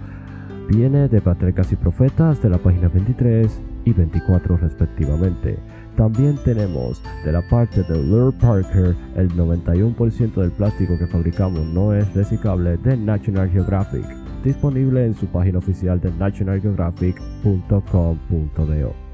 Viene 0.69 1.09
de 1.09 1.23
Patriarcas 1.23 1.73
y 1.73 1.77
Profetas 1.77 2.43
de 2.43 2.51
la 2.51 2.59
página 2.59 2.89
23 2.89 3.63
y 3.87 3.93
24 3.93 4.59
respectivamente. 4.59 5.59
También 5.97 6.37
tenemos 6.45 7.03
de 7.25 7.33
la 7.33 7.41
parte 7.49 7.83
de 7.85 8.03
Lure 8.03 8.37
Parker, 8.39 8.95
el 9.17 9.31
91% 9.31 10.35
del 10.35 10.51
plástico 10.51 10.99
que 10.99 11.07
fabricamos 11.07 11.65
no 11.65 11.95
es 11.95 12.13
reciclable 12.13 12.77
de 12.77 12.99
National 12.99 13.49
Geographic, 13.49 14.05
disponible 14.45 15.07
en 15.07 15.15
su 15.15 15.27
página 15.29 15.57
oficial 15.59 15.99
de 15.99 16.13
nationalgeographic.com.do. 16.13 19.06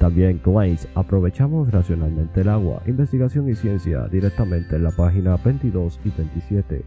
También 0.00 0.40
Glaze, 0.42 0.88
aprovechamos 0.94 1.70
racionalmente 1.70 2.40
el 2.40 2.48
agua, 2.48 2.82
investigación 2.86 3.50
y 3.50 3.54
ciencia 3.54 4.08
directamente 4.08 4.76
en 4.76 4.84
la 4.84 4.92
página 4.92 5.36
22 5.36 6.00
y 6.02 6.10
27. 6.16 6.82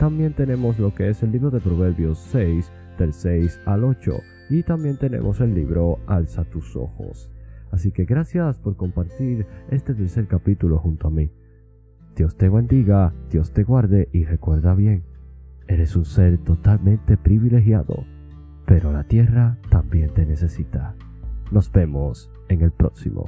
También 0.00 0.32
tenemos 0.32 0.76
lo 0.80 0.92
que 0.92 1.08
es 1.08 1.22
el 1.22 1.30
libro 1.30 1.52
de 1.52 1.60
Proverbios 1.60 2.18
6, 2.32 2.72
del 2.98 3.12
6 3.12 3.60
al 3.66 3.84
8, 3.84 4.20
y 4.50 4.64
también 4.64 4.96
tenemos 4.96 5.40
el 5.40 5.54
libro 5.54 6.00
Alza 6.08 6.42
tus 6.42 6.74
ojos. 6.74 7.30
Así 7.70 7.92
que 7.92 8.04
gracias 8.04 8.58
por 8.58 8.74
compartir 8.74 9.46
este 9.70 9.94
tercer 9.94 10.26
capítulo 10.26 10.78
junto 10.78 11.06
a 11.06 11.10
mí. 11.12 11.30
Dios 12.16 12.36
te 12.36 12.48
bendiga, 12.48 13.14
Dios 13.30 13.52
te 13.52 13.62
guarde 13.62 14.08
y 14.12 14.24
recuerda 14.24 14.74
bien, 14.74 15.04
eres 15.68 15.94
un 15.94 16.04
ser 16.04 16.38
totalmente 16.38 17.16
privilegiado, 17.16 18.04
pero 18.66 18.92
la 18.92 19.04
tierra 19.04 19.56
también 19.70 20.12
te 20.14 20.26
necesita. 20.26 20.96
Nos 21.50 21.70
vemos 21.70 22.30
en 22.48 22.62
el 22.62 22.72
próximo. 22.72 23.24